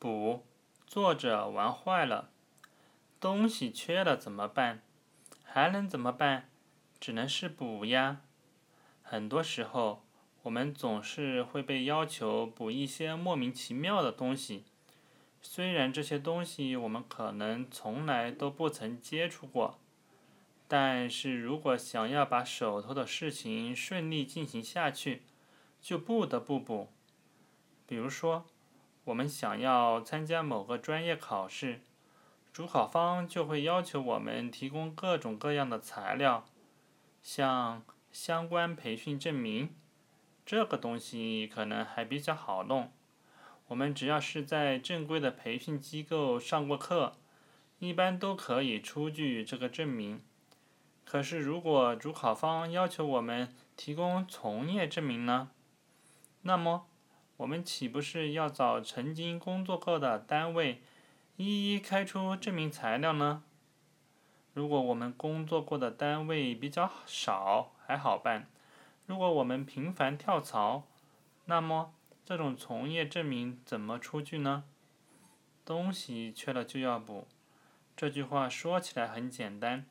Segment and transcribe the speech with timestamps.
[0.00, 0.46] 补，
[0.86, 2.30] 作者玩坏了。
[3.20, 4.80] 东西缺了怎么办？
[5.44, 6.48] 还能怎么办？
[6.98, 8.22] 只能是补呀。
[9.02, 10.02] 很多时候，
[10.44, 14.64] 我们总是会被要求补一些莫名其妙的东西，
[15.42, 19.78] 虽然这些东西我们可能从来都不曾接触过，
[20.66, 25.24] 但是如果想要把手头的事情顺利进行下去，
[25.78, 26.88] 就不得不补。
[27.86, 28.46] 比如说，
[29.04, 31.80] 我们想要参加某个专业考试。
[32.52, 36.44] 主考方就会要求我们提供各种各样的材料，
[37.22, 39.74] 像相关培训证明，
[40.44, 42.92] 这个东西可能还比较好弄。
[43.68, 47.16] 我们只要是在正规的培训机构上过课，
[47.78, 50.20] 一般都可以出具这个证明。
[51.04, 55.50] 可是，如果主考方要求我们提供从业证明呢？
[56.42, 56.88] 那么，
[57.40, 60.82] 我们岂不是要找曾经工作过的单位？
[61.38, 63.42] 一一开出证明材料呢？
[64.52, 68.42] 如果我们工作过的单位比较少，还好办；
[69.06, 70.86] 如果我们频繁跳槽，
[71.46, 71.94] 那么
[72.26, 74.64] 这种从业证明怎么出具呢？
[75.64, 77.26] 东西缺了就要补，
[77.96, 79.86] 这句话说起来很简单，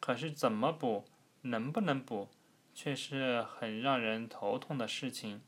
[0.00, 1.06] 可是怎么补，
[1.40, 2.28] 能不能补，
[2.74, 5.40] 却是很让人头痛的事情。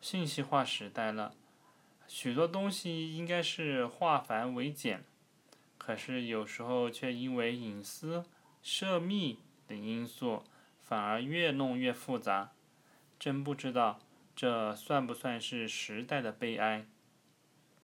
[0.00, 1.34] 信息化时代了。
[2.06, 5.04] 许多东西应该是化繁为简，
[5.76, 8.24] 可是有时候却因为隐私、
[8.62, 10.42] 涉密等因素，
[10.82, 12.52] 反而越弄越复杂。
[13.18, 13.98] 真不知道
[14.34, 16.86] 这算不算是时代的悲哀。